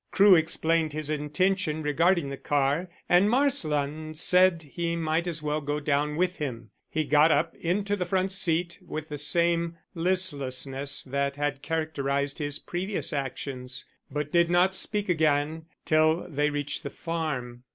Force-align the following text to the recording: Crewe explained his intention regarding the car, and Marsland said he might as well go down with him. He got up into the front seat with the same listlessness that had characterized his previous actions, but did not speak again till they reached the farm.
Crewe 0.09 0.33
explained 0.33 0.93
his 0.93 1.11
intention 1.11 1.81
regarding 1.81 2.29
the 2.31 2.35
car, 2.37 2.89
and 3.07 3.29
Marsland 3.29 4.17
said 4.17 4.63
he 4.63 4.95
might 4.95 5.27
as 5.27 5.43
well 5.43 5.61
go 5.61 5.79
down 5.79 6.15
with 6.15 6.37
him. 6.37 6.71
He 6.89 7.03
got 7.03 7.29
up 7.31 7.53
into 7.55 7.95
the 7.95 8.07
front 8.07 8.31
seat 8.31 8.79
with 8.83 9.09
the 9.09 9.19
same 9.19 9.77
listlessness 9.93 11.03
that 11.03 11.35
had 11.35 11.61
characterized 11.61 12.39
his 12.39 12.57
previous 12.57 13.13
actions, 13.13 13.85
but 14.09 14.31
did 14.33 14.49
not 14.49 14.73
speak 14.73 15.07
again 15.07 15.67
till 15.85 16.27
they 16.27 16.49
reached 16.49 16.81
the 16.81 16.89
farm. 16.89 17.61